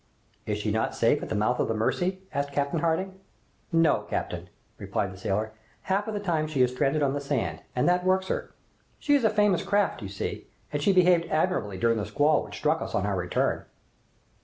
[0.47, 3.19] "Is she not safe at the mouth of the Mercy?" asked Cyrus Harding.
[3.71, 5.51] "No, captain," replied the sailor.
[5.83, 8.49] "Half of the time she is stranded on the sand, and that works her.
[8.97, 12.57] She is a famous craft, you see, and she behaved admirably during the squall which
[12.57, 13.65] struck us on our return."